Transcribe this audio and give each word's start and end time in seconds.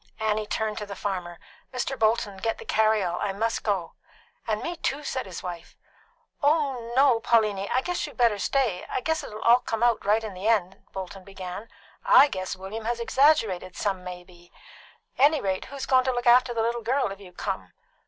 Annie 0.19 0.47
turned 0.47 0.79
to 0.79 0.87
the 0.87 0.95
farmer. 0.95 1.37
"Mr. 1.71 1.95
Bolton, 1.95 2.37
get 2.37 2.57
the 2.57 2.65
carry 2.65 3.03
all. 3.03 3.19
I 3.21 3.33
must 3.33 3.61
go." 3.61 3.93
"And 4.47 4.63
me 4.63 4.75
too," 4.77 5.03
said 5.03 5.27
his 5.27 5.43
wife. 5.43 5.77
"Why, 6.39 6.91
no, 6.95 7.19
Pauliny; 7.19 7.69
I 7.69 7.81
guess 7.81 8.07
you 8.07 8.15
better 8.15 8.39
stay. 8.39 8.83
I 8.89 9.01
guess 9.01 9.23
it'll 9.23 9.41
come 9.59 9.83
out 9.83 9.99
all 10.01 10.09
right 10.09 10.23
in 10.23 10.33
the 10.33 10.47
end," 10.47 10.87
Bolton 10.91 11.23
began. 11.23 11.69
"I 12.03 12.29
guess 12.29 12.55
William 12.55 12.85
has 12.85 12.99
exaggerated 12.99 13.75
some 13.77 14.03
may 14.03 14.23
be. 14.23 14.51
Anyrate, 15.19 15.65
who's 15.65 15.85
goin' 15.85 16.03
to 16.05 16.11
look 16.11 16.25
after 16.25 16.51
the 16.51 16.63
little 16.63 16.81
girl 16.81 17.11
if 17.11 17.19
you 17.19 17.31
come?" 17.31 17.71